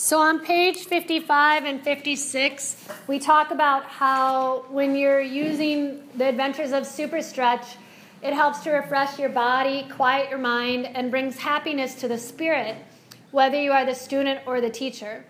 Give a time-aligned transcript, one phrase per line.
[0.00, 2.76] So on page 55 and 56,
[3.08, 7.66] we talk about how when you're using the adventures of super stretch,
[8.22, 12.76] it helps to refresh your body, quiet your mind, and brings happiness to the spirit,
[13.32, 15.24] whether you are the student or the teacher.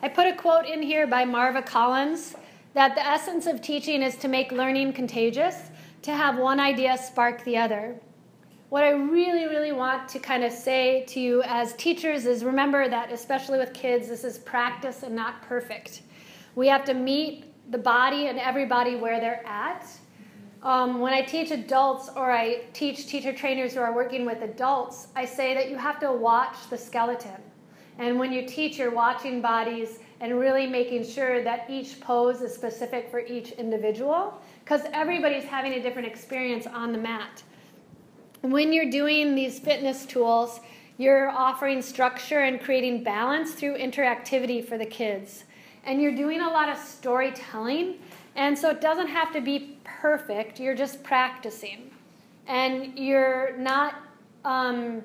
[0.00, 2.34] I put a quote in here by Marva Collins
[2.72, 5.70] that the essence of teaching is to make learning contagious,
[6.00, 8.00] to have one idea spark the other
[8.70, 12.88] what I really, really want to kind of say to you as teachers is remember
[12.88, 16.02] that, especially with kids, this is practice and not perfect.
[16.54, 19.88] We have to meet the body and everybody where they're at.
[20.62, 25.08] Um, when I teach adults or I teach teacher trainers who are working with adults,
[25.16, 27.42] I say that you have to watch the skeleton.
[27.98, 32.54] And when you teach, you're watching bodies and really making sure that each pose is
[32.54, 37.42] specific for each individual because everybody's having a different experience on the mat
[38.42, 40.60] when you're doing these fitness tools,
[40.96, 45.44] you're offering structure and creating balance through interactivity for the kids.
[45.84, 47.96] And you're doing a lot of storytelling.
[48.36, 51.90] And so it doesn't have to be perfect, you're just practicing.
[52.46, 53.94] And you're not
[54.44, 55.02] um,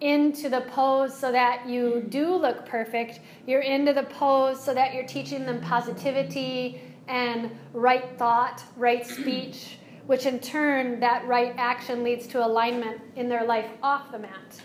[0.00, 3.20] into the pose so that you do look perfect.
[3.46, 9.78] You're into the pose so that you're teaching them positivity and right thought, right speech
[10.06, 14.60] which in turn, that right action leads to alignment in their life off the mat.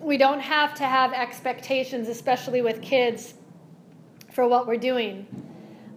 [0.00, 3.34] We don't have to have expectations, especially with kids,
[4.32, 5.26] for what we're doing.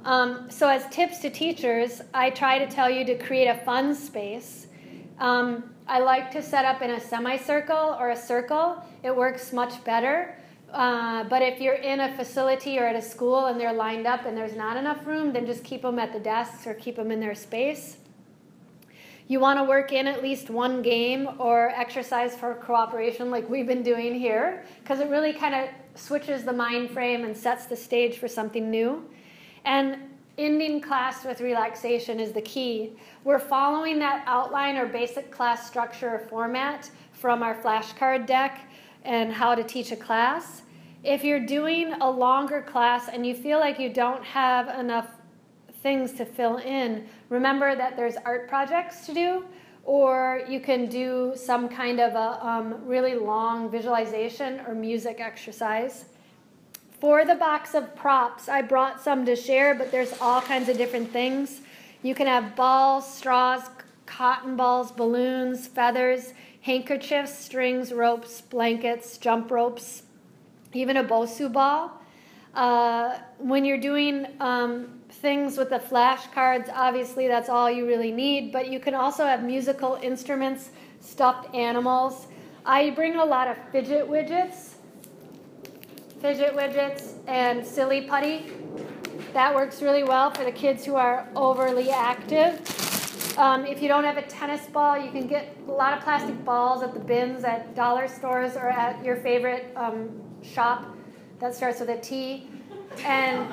[0.05, 3.93] Um, so, as tips to teachers, I try to tell you to create a fun
[3.93, 4.67] space.
[5.19, 9.83] Um, I like to set up in a semicircle or a circle, it works much
[9.83, 10.37] better.
[10.71, 14.25] Uh, but if you're in a facility or at a school and they're lined up
[14.25, 17.09] and there's not enough room, then just keep them at the desks or keep them
[17.09, 17.97] in their space.
[19.29, 23.67] You want to work in at least one game or exercise for cooperation, like we've
[23.67, 27.75] been doing here, because it really kind of switches the mind frame and sets the
[27.75, 29.03] stage for something new.
[29.65, 29.97] And
[30.37, 32.93] ending class with relaxation is the key.
[33.25, 38.61] We're following that outline or basic class structure or format from our flashcard deck
[39.03, 40.61] and how to teach a class.
[41.03, 45.16] If you're doing a longer class and you feel like you don't have enough
[45.81, 49.45] things to fill in, remember that there's art projects to do,
[49.83, 56.05] or you can do some kind of a um, really long visualization or music exercise.
[56.99, 60.77] For the box of props, I brought some to share, but there's all kinds of
[60.77, 61.61] different things.
[62.01, 63.69] You can have balls, straws,
[64.05, 70.03] cotton balls, balloons, feathers, handkerchiefs, strings, ropes, blankets, jump ropes,
[70.73, 72.01] even a Bosu ball.
[72.53, 78.51] Uh, when you're doing um, things with the flashcards, obviously that's all you really need,
[78.51, 80.69] but you can also have musical instruments,
[81.01, 82.27] stuffed animals.
[82.65, 84.75] I bring a lot of fidget widgets,
[86.21, 88.51] fidget widgets, and silly putty.
[89.33, 92.61] That works really well for the kids who are overly active.
[93.37, 96.43] Um, if you don't have a tennis ball, you can get a lot of plastic
[96.43, 100.09] balls at the bins at dollar stores or at your favorite um,
[100.41, 100.95] shop
[101.39, 102.49] that starts with a T.
[103.05, 103.47] And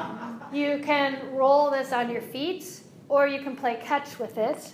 [0.56, 4.72] you can roll this on your feet, or you can play catch with it.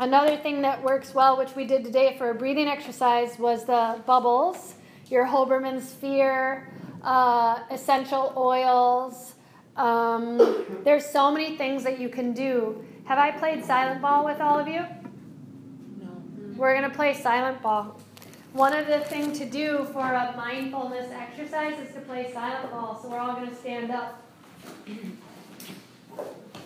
[0.00, 4.00] Another thing that works well, which we did today for a breathing exercise, was the
[4.06, 4.74] bubbles,
[5.08, 9.34] your Hoberman sphere, uh, essential oils.
[9.76, 12.84] Um, there's so many things that you can do.
[13.04, 14.80] Have I played silent ball with all of you?
[16.00, 16.56] No.
[16.56, 18.00] We're going to play silent ball.
[18.52, 22.98] One of the things to do for a mindfulness exercise is to play silent ball.
[23.02, 24.21] So we're all going to stand up.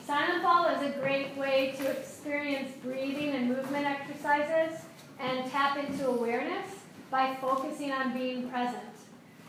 [0.06, 4.80] Silent ball is a great way to experience breathing and movement exercises
[5.18, 6.70] and tap into awareness
[7.10, 8.84] by focusing on being present.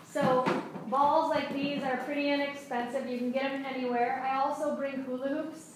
[0.09, 0.45] So
[0.87, 3.07] balls like these are pretty inexpensive.
[3.07, 4.25] You can get them anywhere.
[4.25, 5.75] I also bring hula hoops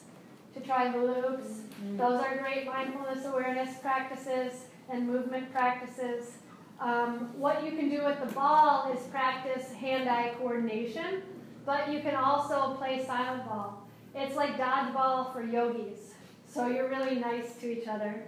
[0.54, 1.46] to try hula hoops.
[1.46, 1.98] Mm-hmm.
[1.98, 6.32] Those are great mindfulness awareness practices and movement practices.
[6.80, 11.22] Um, what you can do with the ball is practice hand-eye coordination.
[11.66, 13.88] But you can also play silent ball.
[14.16, 16.14] It's like dodgeball for yogis.
[16.48, 18.24] So you're really nice to each other.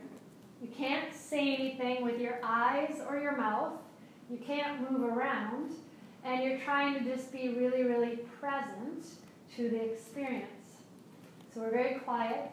[0.61, 3.73] You can't say anything with your eyes or your mouth.
[4.29, 5.71] You can't move around.
[6.23, 9.05] And you're trying to just be really, really present
[9.57, 10.47] to the experience.
[11.53, 12.49] So we're very quiet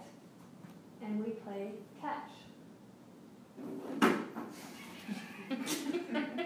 [1.03, 2.31] and we play catch.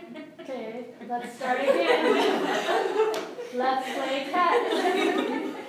[0.45, 3.15] okay, let's start again.
[3.55, 4.73] Let's play catch.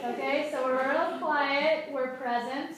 [0.06, 2.76] Okay, so we're real quiet, we're present,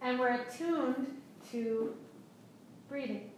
[0.00, 1.20] and we're attuned
[1.50, 1.94] to
[2.88, 3.30] breathing.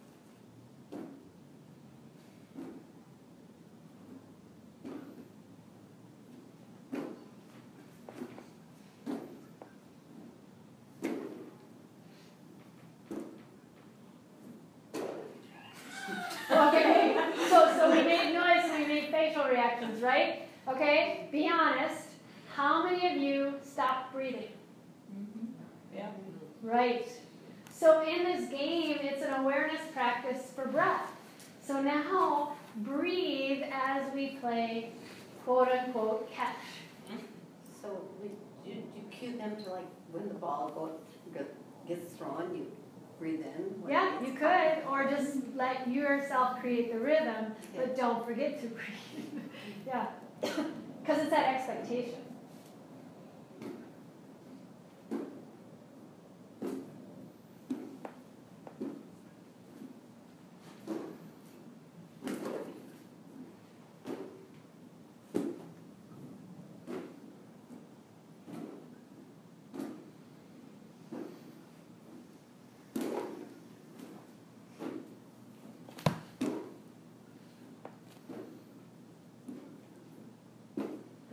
[17.86, 19.10] so we made noise and we made
[19.86, 20.42] reactions, right?
[20.68, 22.08] Okay, be honest.
[22.54, 24.48] How many of you stopped breathing?
[25.14, 25.96] Mm-hmm.
[25.96, 26.08] Yeah.
[26.62, 27.08] Right.
[27.72, 31.10] So in this game, it's an awareness practice for breath.
[31.62, 34.92] So now breathe as we play
[35.44, 36.56] quote unquote catch.
[37.82, 38.30] So we,
[38.68, 40.90] you, you cue them to like when the ball
[41.86, 42.66] gets thrown, you
[43.18, 43.82] breathe in.
[43.88, 49.35] Yeah, you could, or just let yourself create the rhythm, but don't forget to breathe.
[49.86, 50.06] Yeah,
[50.40, 52.25] because it's that expectation.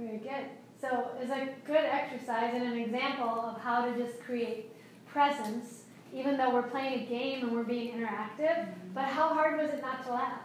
[0.03, 0.45] Very good.
[0.81, 4.69] So it's a good exercise and an example of how to just create
[5.07, 5.83] presence,
[6.13, 8.67] even though we're playing a game and we're being interactive.
[8.93, 10.41] But how hard was it not to laugh?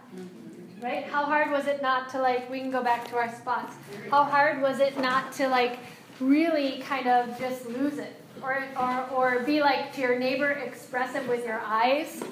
[0.81, 1.03] Right?
[1.03, 3.75] How hard was it not to like, we can go back to our spots.
[4.09, 5.79] How hard was it not to like
[6.21, 8.15] really kind of just lose it?
[8.41, 12.23] Or, or, or be like to your neighbor expressive with your eyes?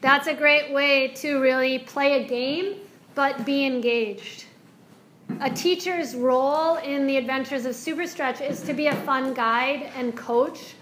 [0.00, 2.80] That's a great way to really play a game,
[3.14, 4.46] but be engaged.
[5.40, 10.16] A teacher's role in the adventures of Superstretch is to be a fun guide and
[10.16, 10.74] coach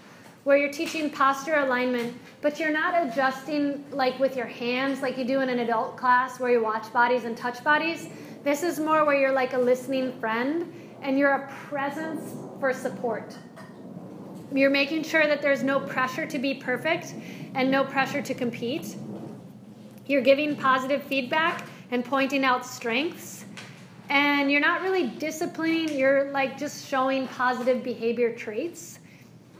[0.43, 5.25] where you're teaching posture alignment, but you're not adjusting like with your hands like you
[5.25, 8.07] do in an adult class where you watch bodies and touch bodies.
[8.43, 10.71] This is more where you're like a listening friend
[11.01, 13.35] and you're a presence for support.
[14.53, 17.15] You're making sure that there's no pressure to be perfect
[17.55, 18.95] and no pressure to compete.
[20.05, 23.45] You're giving positive feedback and pointing out strengths
[24.11, 28.99] and you're not really disciplining, you're like just showing positive behavior traits.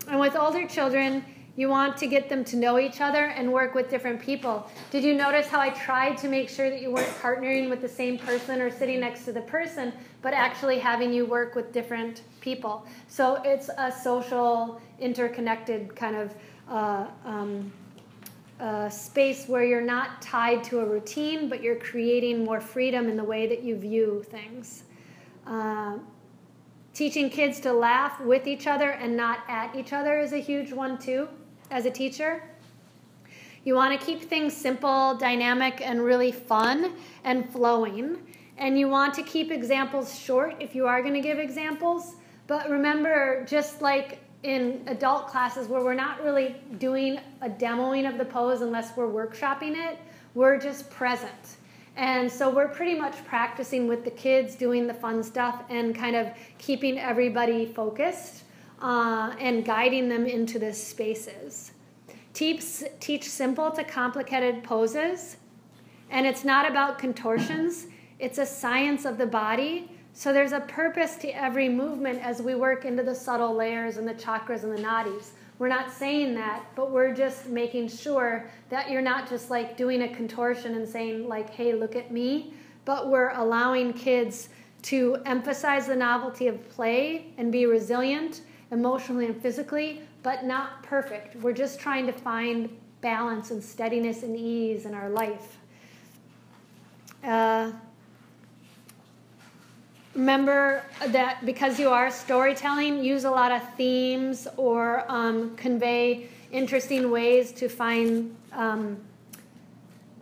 [0.10, 1.24] And with older children,
[1.56, 4.70] you want to get them to know each other and work with different people.
[4.90, 7.88] Did you notice how I tried to make sure that you weren't partnering with the
[7.88, 12.24] same person or sitting next to the person, but actually having you work with different
[12.42, 12.86] people?
[13.08, 16.36] So it's a social, interconnected kind of
[16.70, 17.72] uh, um,
[18.62, 23.18] a space where you're not tied to a routine, but you're creating more freedom in
[23.18, 24.84] the way that you view things.
[25.48, 25.98] Uh,
[26.94, 30.72] teaching kids to laugh with each other and not at each other is a huge
[30.72, 31.28] one, too,
[31.72, 32.44] as a teacher.
[33.64, 36.94] You want to keep things simple, dynamic, and really fun
[37.24, 38.18] and flowing.
[38.60, 42.16] And you want to keep examples short if you are going to give examples.
[42.46, 48.18] But remember, just like in adult classes where we're not really doing a demoing of
[48.18, 50.00] the pose unless we're workshopping it,
[50.34, 51.58] we're just present.
[51.96, 56.16] And so we're pretty much practicing with the kids, doing the fun stuff, and kind
[56.16, 56.28] of
[56.58, 58.44] keeping everybody focused
[58.82, 61.74] uh, and guiding them into the spaces.
[62.34, 65.38] Teach, teach simple to complicated poses,
[66.10, 67.88] and it's not about contortions,
[68.20, 72.56] it's a science of the body so there's a purpose to every movement as we
[72.56, 75.30] work into the subtle layers and the chakras and the nadis.
[75.58, 80.02] We're not saying that, but we're just making sure that you're not just like doing
[80.02, 82.54] a contortion and saying, like, hey, look at me,
[82.84, 84.50] but we're allowing kids
[84.84, 88.42] to emphasize the novelty of play and be resilient
[88.72, 91.36] emotionally and physically, but not perfect.
[91.36, 92.70] We're just trying to find
[93.02, 95.58] balance and steadiness and ease in our life.
[97.24, 97.72] Uh,
[100.16, 107.10] remember that because you are storytelling, use a lot of themes or um, convey interesting
[107.10, 108.98] ways to find um,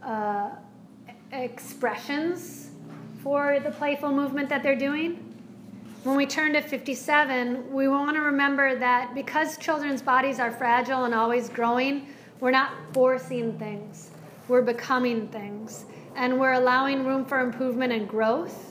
[0.03, 0.51] uh,
[1.31, 2.69] expressions
[3.23, 5.25] for the playful movement that they're doing.
[6.03, 11.03] When we turn to 57, we want to remember that because children's bodies are fragile
[11.03, 12.07] and always growing,
[12.39, 14.11] we're not forcing things,
[14.47, 15.85] we're becoming things.
[16.15, 18.68] And we're allowing room for improvement and growth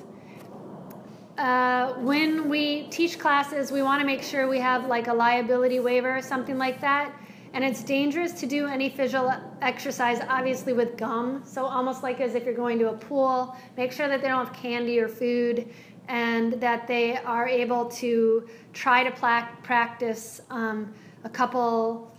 [1.38, 5.78] uh, when we teach classes, we want to make sure we have like a liability
[5.78, 7.12] waiver or something like that.
[7.54, 11.42] And it's dangerous to do any physical exercise, obviously, with gum.
[11.46, 14.44] So, almost like as if you're going to a pool, make sure that they don't
[14.44, 15.72] have candy or food
[16.08, 20.92] and that they are able to try to pla- practice um,
[21.24, 22.12] a couple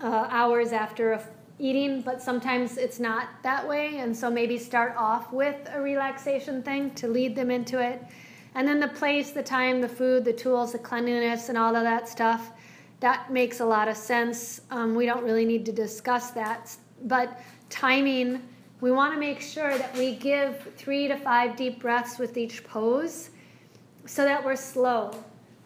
[0.00, 1.22] uh, hours after
[1.60, 3.98] eating, but sometimes it's not that way.
[3.98, 8.02] And so, maybe start off with a relaxation thing to lead them into it.
[8.54, 11.84] And then the place, the time, the food, the tools, the cleanliness, and all of
[11.84, 12.50] that stuff,
[12.98, 14.62] that makes a lot of sense.
[14.70, 16.76] Um, we don't really need to discuss that.
[17.04, 18.42] But timing
[18.80, 22.64] we want to make sure that we give three to five deep breaths with each
[22.64, 23.30] pose
[24.06, 25.12] so that we're slow.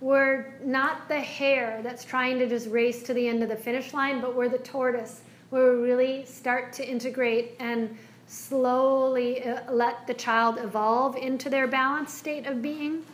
[0.00, 3.94] We're not the hare that's trying to just race to the end of the finish
[3.94, 5.22] line, but we're the tortoise
[5.54, 7.96] where we really start to integrate and
[8.26, 13.04] slowly uh, let the child evolve into their balanced state of being.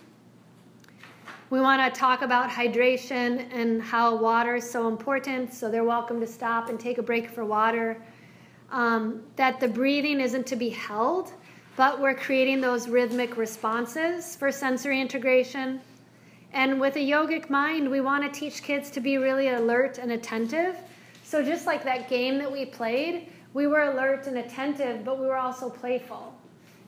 [1.50, 6.18] We want to talk about hydration and how water is so important, so they're welcome
[6.18, 8.00] to stop and take a break for water.
[8.70, 11.34] Um, that the breathing isn't to be held,
[11.76, 15.78] but we're creating those rhythmic responses for sensory integration.
[16.54, 20.12] And with a yogic mind, we want to teach kids to be really alert and
[20.12, 20.74] attentive.
[21.30, 25.28] So, just like that game that we played, we were alert and attentive, but we
[25.28, 26.34] were also playful.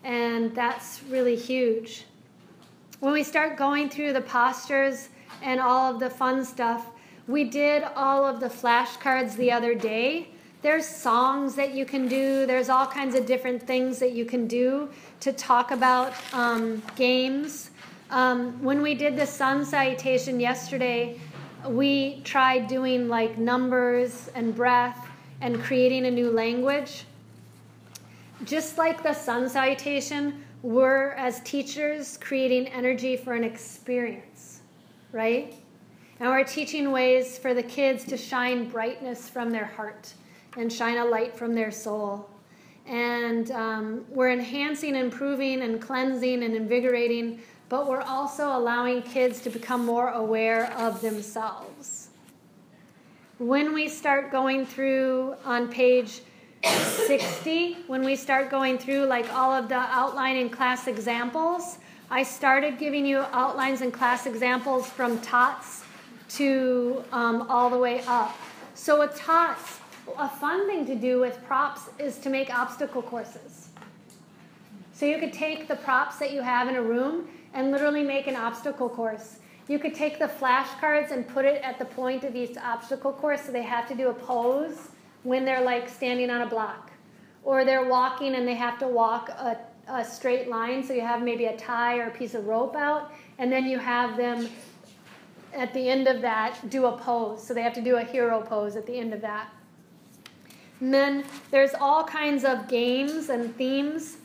[0.02, 2.06] And that's really huge.
[2.98, 5.10] When we start going through the postures
[5.42, 6.88] and all of the fun stuff,
[7.28, 10.30] we did all of the flashcards the other day.
[10.60, 14.48] There's songs that you can do, there's all kinds of different things that you can
[14.48, 14.88] do
[15.20, 17.70] to talk about um, games.
[18.10, 21.20] Um, when we did the sun salutation yesterday,
[21.68, 25.08] we tried doing like numbers and breath
[25.40, 27.04] and creating a new language.
[28.44, 34.60] Just like the sun salutation, we're as teachers creating energy for an experience,
[35.12, 35.54] right?
[36.20, 40.14] And we're teaching ways for the kids to shine brightness from their heart
[40.56, 42.28] and shine a light from their soul.
[42.86, 47.40] And um, we're enhancing, improving, and cleansing and invigorating,
[47.72, 52.10] but we're also allowing kids to become more aware of themselves.
[53.38, 56.20] When we start going through on page
[56.62, 61.78] 60, when we start going through like all of the outline and class examples,
[62.10, 65.82] I started giving you outlines and class examples from TOTS
[66.36, 68.36] to um, all the way up.
[68.74, 69.80] So with TOTS,
[70.18, 73.70] a fun thing to do with props is to make obstacle courses.
[74.92, 78.26] So you could take the props that you have in a room and literally make
[78.26, 79.38] an obstacle course.
[79.68, 83.42] You could take the flashcards and put it at the point of each obstacle course
[83.42, 84.88] so they have to do a pose
[85.22, 86.90] when they're like standing on a block.
[87.44, 91.22] Or they're walking and they have to walk a, a straight line, so you have
[91.22, 94.48] maybe a tie or a piece of rope out, and then you have them
[95.54, 97.42] at the end of that do a pose.
[97.46, 99.48] So they have to do a hero pose at the end of that.
[100.80, 104.16] And then there's all kinds of games and themes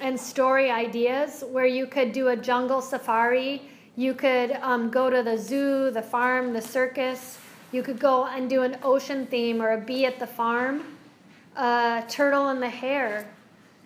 [0.00, 3.62] and story ideas where you could do a jungle safari.
[3.96, 7.38] You could um, go to the zoo, the farm, the circus.
[7.72, 10.82] You could go and do an ocean theme or a bee at the farm,
[11.56, 13.28] a turtle and the hare.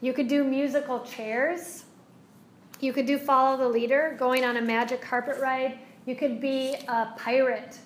[0.00, 1.84] You could do musical chairs.
[2.80, 5.78] You could do follow the leader, going on a magic carpet ride.
[6.06, 7.78] You could be a pirate.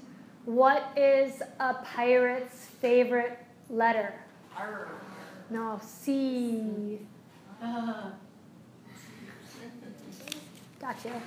[0.45, 3.39] What is a pirate's favorite
[3.69, 4.15] letter?
[4.57, 4.89] Arr.
[5.51, 7.01] No, C.
[10.81, 11.23] Gotcha.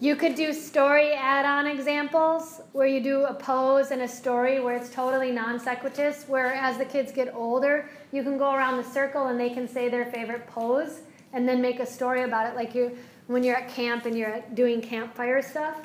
[0.00, 4.60] You could do story add on examples where you do a pose and a story
[4.60, 6.12] where it's totally non sequitur.
[6.26, 9.66] Where as the kids get older, you can go around the circle and they can
[9.66, 11.00] say their favorite pose
[11.32, 12.96] and then make a story about it, like you
[13.26, 15.76] when you're at camp and you're doing campfire stuff.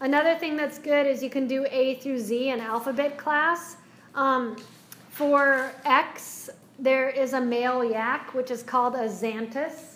[0.00, 3.76] Another thing that's good is you can do A through Z in alphabet class.
[4.14, 4.56] Um,
[5.10, 6.48] for X,
[6.82, 9.94] there is a male yak, which is called a xanthus,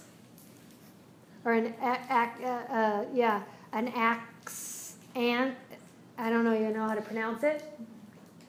[1.44, 5.56] or an a, a, uh, yeah, an ax ant.
[6.16, 7.64] I don't know you know how to pronounce it,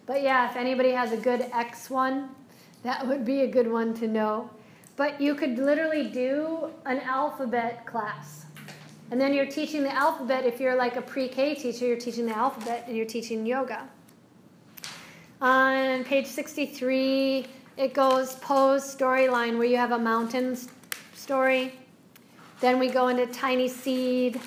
[0.06, 2.30] but yeah, if anybody has a good X one,
[2.84, 4.50] that would be a good one to know.
[4.96, 8.46] But you could literally do an alphabet class.
[9.12, 10.46] And then you're teaching the alphabet.
[10.46, 13.88] If you're like a pre K teacher, you're teaching the alphabet and you're teaching yoga.
[15.42, 17.46] On page 63,
[17.78, 20.58] it goes pose storyline where you have a mountain
[21.14, 21.74] story.
[22.60, 24.42] Then we go into tiny seed.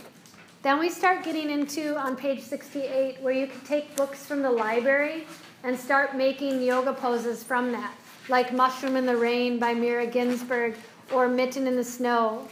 [0.63, 4.51] Then we start getting into on page 68 where you can take books from the
[4.51, 5.27] library
[5.63, 7.95] and start making yoga poses from that,
[8.29, 10.75] like Mushroom in the Rain by Mirra Ginsburg
[11.13, 12.49] or Mitten in the Snow.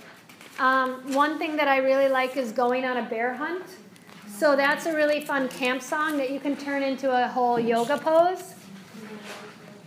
[0.61, 3.65] Um, one thing that I really like is going on a bear hunt.
[4.29, 7.99] So that's a really fun camp song that you can turn into a whole yoga
[7.99, 8.55] pose.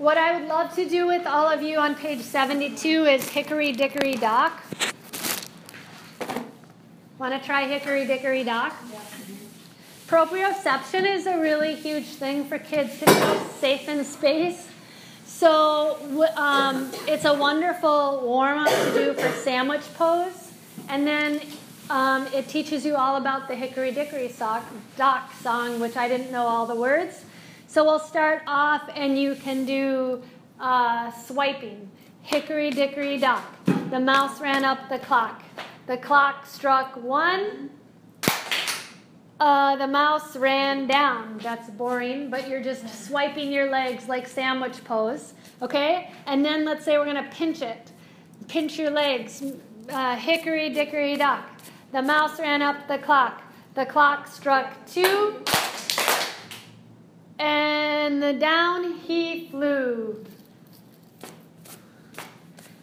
[0.02, 3.72] What I would love to do with all of you on page 72 is Hickory
[3.72, 4.60] Dickory Dock.
[7.20, 8.74] Want to try Hickory Dickory Dock?
[10.08, 14.68] Proprioception is a really huge thing for kids to feel safe in space.
[15.28, 16.00] So
[16.36, 20.52] um, it's a wonderful warm up to do for sandwich pose.
[20.90, 21.42] And then
[21.92, 24.66] um, it teaches you all about the Hickory Dickory sock,
[24.98, 27.24] Dock song, which I didn't know all the words.
[27.72, 30.22] So we'll start off, and you can do
[30.60, 31.90] uh, swiping.
[32.22, 33.46] Hickory dickory dock.
[33.90, 35.42] The mouse ran up the clock.
[35.88, 37.70] The clock struck one.
[39.40, 41.38] Uh, the mouse ran down.
[41.38, 45.34] That's boring, but you're just swiping your legs like sandwich pose.
[45.62, 46.12] Okay?
[46.26, 47.94] And then let's say we're to pinch it.
[48.50, 49.46] Pinch your legs.
[49.88, 51.50] Uh, hickory dickory dock.
[51.94, 53.44] The mouse ran up the clock.
[53.76, 55.42] The clock struck two.
[58.02, 60.26] And the down he flew.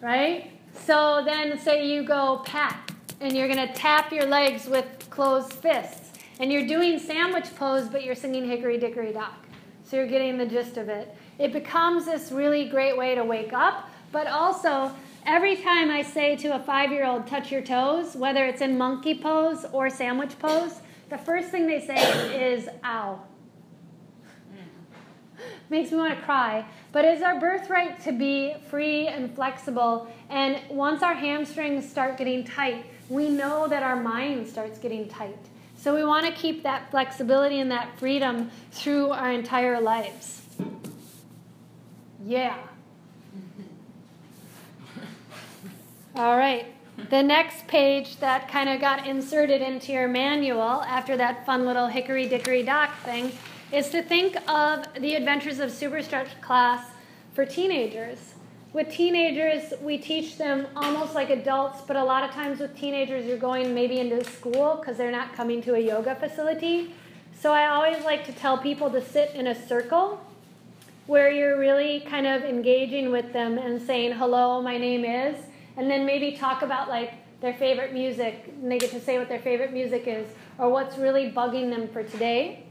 [0.00, 0.52] Right?
[0.87, 5.54] So then say you go pat and you're going to tap your legs with closed
[5.54, 6.12] fists.
[6.38, 9.44] And you're doing sandwich pose, but you're singing Hickory Dickory Dock.
[9.82, 11.12] So you're getting the gist of it.
[11.40, 14.92] It becomes this really great way to wake up, but also
[15.26, 18.78] every time I say to a five year old, touch your toes, whether it's in
[18.78, 23.20] monkey pose or sandwich pose, the first thing they say is, ow.
[25.70, 26.64] Makes me want to cry.
[26.92, 30.10] But it's our birthright to be free and flexible.
[30.30, 35.38] And once our hamstrings start getting tight, we know that our mind starts getting tight.
[35.76, 40.42] So we want to keep that flexibility and that freedom through our entire lives.
[42.25, 42.56] Yeah.
[46.16, 46.66] All right.
[47.10, 51.87] The next page that kind of got inserted into your manual after that fun little
[51.87, 53.30] hickory dickory dock thing
[53.72, 56.87] is to think of the Adventures of Super Stretch class
[57.34, 58.34] for teenagers.
[58.72, 63.26] With teenagers, we teach them almost like adults, but a lot of times with teenagers,
[63.26, 66.94] you're going maybe into school because they're not coming to a yoga facility.
[67.38, 70.20] So I always like to tell people to sit in a circle
[71.06, 75.37] where you're really kind of engaging with them and saying, hello, my name is,
[75.76, 79.28] and then maybe talk about like their favorite music, and they get to say what
[79.28, 80.26] their favorite music is,
[80.58, 82.64] or what's really bugging them for today.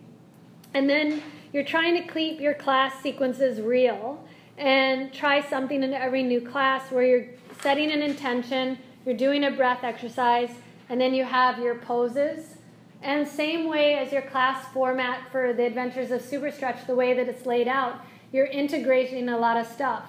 [0.77, 4.23] And then you're trying to keep your class sequences real
[4.59, 7.25] and try something in every new class where you're
[7.61, 10.51] setting an intention, you're doing a breath exercise,
[10.89, 12.57] and then you have your poses.
[13.01, 17.15] And same way as your class format for the Adventures of Super Stretch, the way
[17.15, 20.03] that it's laid out, you're integrating a lot of stuff.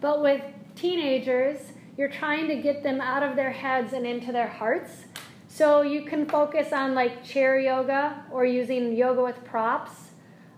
[0.00, 0.42] But with
[0.76, 1.58] teenagers,
[1.98, 5.06] you're trying to get them out of their heads and into their hearts.
[5.54, 10.10] So you can focus on like chair yoga or using yoga with props,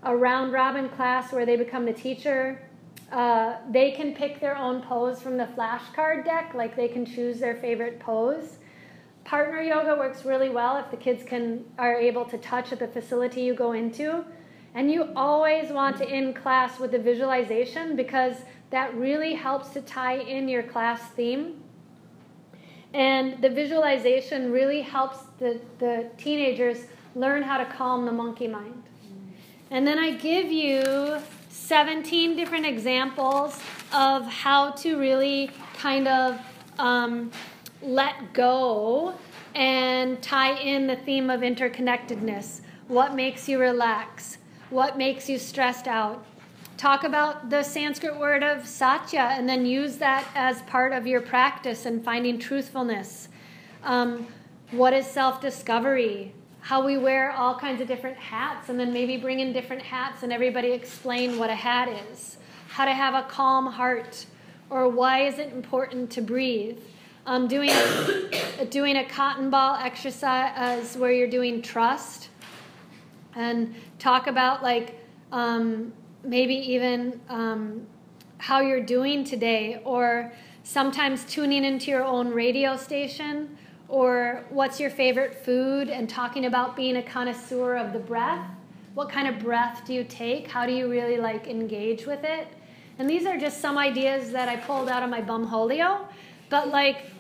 [0.03, 2.67] a round robin class where they become the teacher,
[3.13, 7.39] uh, they can pick their own pose from the flashcard deck, like they can choose
[7.39, 8.57] their favorite pose.
[9.25, 12.89] Partner yoga works really well if the kids can are able to touch at the
[12.89, 14.25] facility you go into.
[14.75, 18.37] And you always want to end class with a visualization because
[18.71, 21.65] that really helps to tie in your class theme.
[22.97, 28.83] And the visualization really helps the, the teenagers learn how to calm the monkey mind.
[29.71, 31.19] And then I give you
[31.51, 33.61] 17 different examples
[33.93, 36.41] of how to really kind of
[36.79, 37.31] um,
[37.83, 39.15] let go
[39.55, 42.63] and tie in the theme of interconnectedness.
[42.89, 44.39] What makes you relax?
[44.71, 46.25] What makes you stressed out?
[46.77, 51.21] Talk about the Sanskrit word of satya and then use that as part of your
[51.21, 53.29] practice and finding truthfulness.
[53.83, 54.27] Um,
[54.71, 56.33] what is self discovery?
[56.67, 60.25] how we wear all kinds of different hats and then maybe bring in different hats
[60.25, 64.27] and everybody explain what a hat is, how to have a calm heart,
[64.69, 66.77] or why is it important to breathe.
[67.25, 67.71] Um, doing,
[68.71, 72.31] doing a cotton ball exercise where you're doing trust
[73.37, 75.93] and talk about like um,
[76.25, 77.87] maybe even um,
[78.39, 83.57] how you're doing today or sometimes tuning into your own radio station
[83.89, 88.49] or what's your favorite food and talking about being a connoisseur of the breath.
[88.95, 90.51] What kind of breath do you take?
[90.51, 92.49] How do you really like engage with it?
[92.99, 96.07] And these are just some ideas that i pulled out of my bumholio
[96.49, 97.11] but like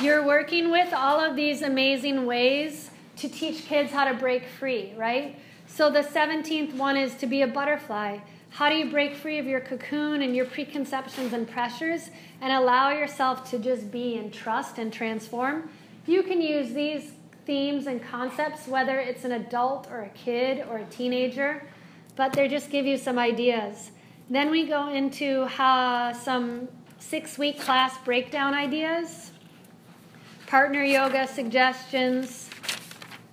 [0.00, 4.92] you're working with all of these amazing ways to teach kids how to break free
[4.96, 5.38] right?
[5.66, 8.18] So the 17th one is to be a butterfly
[8.56, 12.90] how do you break free of your cocoon and your preconceptions and pressures and allow
[12.90, 15.70] yourself to just be and trust and transform
[16.06, 17.12] you can use these
[17.46, 21.64] themes and concepts, whether it's an adult or a kid or a teenager,
[22.14, 23.90] but they just give you some ideas.
[24.30, 29.32] Then we go into how, some six week class breakdown ideas,
[30.46, 32.50] partner yoga suggestions.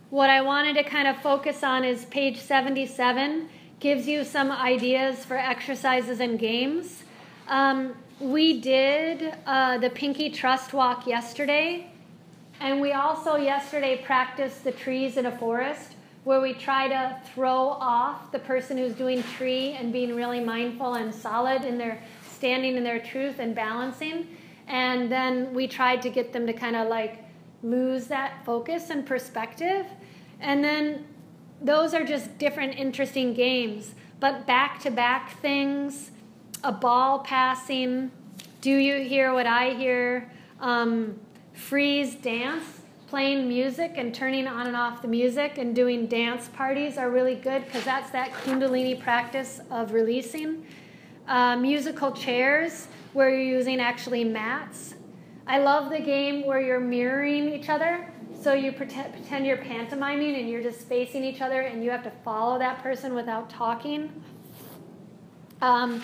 [0.09, 3.49] What I wanted to kind of focus on is page 77
[3.83, 7.03] gives you some ideas for exercises and games.
[7.49, 11.91] Um, we did uh, the Pinky Trust Walk yesterday.
[12.61, 17.57] And we also yesterday practiced the trees in a forest where we try to throw
[17.59, 22.77] off the person who's doing tree and being really mindful and solid in their standing
[22.77, 24.29] in their truth and balancing.
[24.67, 27.21] And then we tried to get them to kind of like
[27.63, 29.85] lose that focus and perspective.
[30.39, 31.03] And then
[31.63, 33.95] those are just different interesting games.
[34.19, 36.11] But back to back things,
[36.63, 38.11] a ball passing,
[38.61, 40.31] do you hear what I hear?
[40.59, 41.19] Um,
[41.53, 46.97] freeze dance, playing music and turning on and off the music and doing dance parties
[46.97, 50.65] are really good because that's that Kundalini practice of releasing.
[51.27, 54.95] Uh, musical chairs where you're using actually mats.
[55.45, 58.12] I love the game where you're mirroring each other.
[58.43, 62.03] So you pretend, pretend you're pantomiming and you're just facing each other and you have
[62.03, 64.11] to follow that person without talking.
[65.61, 66.03] Um,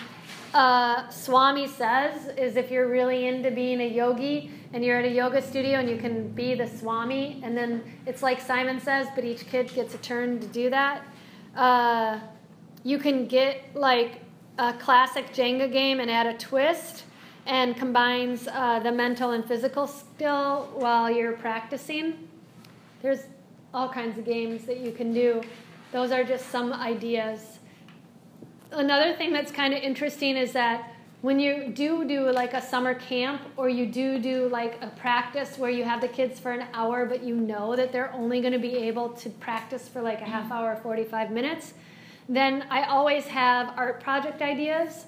[0.53, 5.09] uh, Swami says is if you're really into being a yogi and you're at a
[5.09, 9.25] yoga studio and you can be the Swami, and then it's like Simon says, but
[9.25, 11.05] each kid gets a turn to do that.
[11.57, 12.21] Uh,
[12.85, 14.21] you can get like
[14.57, 17.03] a classic Jenga game and add a twist
[17.45, 22.28] and combines uh, the mental and physical skill while you're practicing.
[23.01, 23.23] There's
[23.73, 25.41] all kinds of games that you can do.
[25.91, 27.59] Those are just some ideas
[28.71, 32.93] another thing that's kind of interesting is that when you do do like a summer
[32.93, 36.65] camp or you do do like a practice where you have the kids for an
[36.73, 40.21] hour but you know that they're only going to be able to practice for like
[40.21, 40.53] a half mm-hmm.
[40.53, 41.73] hour 45 minutes
[42.27, 45.05] then i always have art project ideas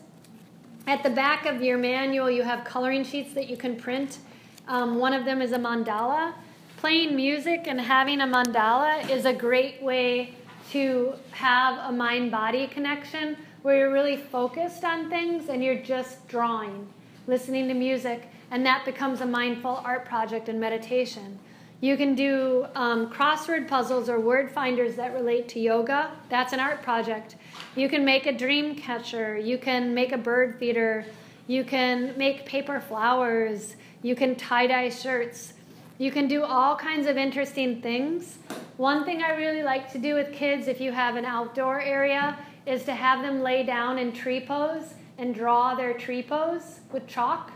[0.88, 4.20] at the back of your manual you have coloring sheets that you can print
[4.68, 6.34] um, one of them is a mandala
[6.82, 10.34] playing music and having a mandala is a great way
[10.72, 16.28] to have a mind body connection where you're really focused on things and you're just
[16.28, 16.92] drawing,
[17.28, 21.38] listening to music, and that becomes a mindful art project and meditation.
[21.82, 26.10] You can do um, crossword puzzles or word finders that relate to yoga.
[26.30, 27.36] That's an art project.
[27.76, 29.38] You can make a dream catcher.
[29.38, 31.06] You can make a bird feeder.
[31.46, 33.76] You can make paper flowers.
[34.02, 35.54] You can tie dye shirts.
[36.02, 38.40] You can do all kinds of interesting things.
[38.78, 42.40] One thing I really like to do with kids, if you have an outdoor area,
[42.66, 47.06] is to have them lay down in tree pose and draw their tree pose with
[47.06, 47.52] chalk.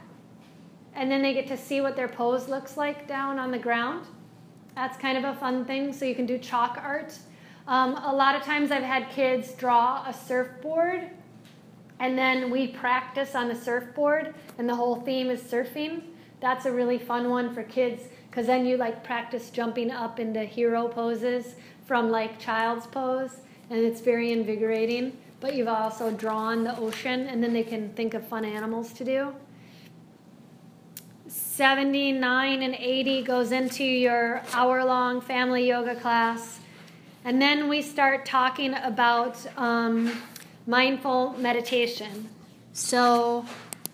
[0.94, 4.06] And then they get to see what their pose looks like down on the ground.
[4.76, 5.92] That's kind of a fun thing.
[5.92, 7.18] So you can do chalk art.
[7.68, 11.10] Um, a lot of times I've had kids draw a surfboard
[12.00, 16.04] and then we practice on the surfboard and the whole theme is surfing.
[16.42, 18.04] That's a really fun one for kids
[18.36, 23.38] because then you like practice jumping up into hero poses from like child's pose
[23.70, 25.16] and it's very invigorating.
[25.40, 29.06] But you've also drawn the ocean, and then they can think of fun animals to
[29.06, 29.36] do.
[31.28, 36.60] 79 and 80 goes into your hour long family yoga class.
[37.24, 40.22] And then we start talking about um,
[40.68, 42.28] mindful meditation.
[42.74, 43.46] So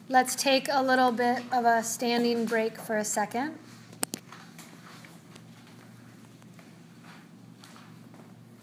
[0.10, 3.58] let's take a little bit of a standing break for a second.